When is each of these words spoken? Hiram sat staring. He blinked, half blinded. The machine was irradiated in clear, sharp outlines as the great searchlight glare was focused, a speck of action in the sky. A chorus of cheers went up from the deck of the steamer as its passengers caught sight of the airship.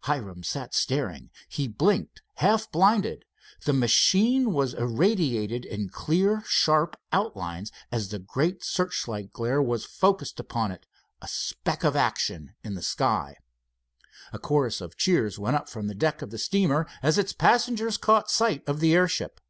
Hiram 0.00 0.42
sat 0.42 0.74
staring. 0.74 1.30
He 1.48 1.68
blinked, 1.68 2.20
half 2.38 2.72
blinded. 2.72 3.24
The 3.66 3.72
machine 3.72 4.52
was 4.52 4.74
irradiated 4.74 5.64
in 5.64 5.90
clear, 5.90 6.42
sharp 6.44 6.96
outlines 7.12 7.70
as 7.92 8.08
the 8.08 8.18
great 8.18 8.64
searchlight 8.64 9.32
glare 9.32 9.62
was 9.62 9.84
focused, 9.84 10.40
a 10.40 10.80
speck 11.28 11.84
of 11.84 11.94
action 11.94 12.56
in 12.64 12.74
the 12.74 12.82
sky. 12.82 13.36
A 14.32 14.40
chorus 14.40 14.80
of 14.80 14.96
cheers 14.96 15.38
went 15.38 15.54
up 15.54 15.68
from 15.68 15.86
the 15.86 15.94
deck 15.94 16.20
of 16.20 16.30
the 16.32 16.38
steamer 16.38 16.88
as 17.00 17.16
its 17.16 17.32
passengers 17.32 17.96
caught 17.96 18.28
sight 18.28 18.68
of 18.68 18.80
the 18.80 18.92
airship. 18.92 19.40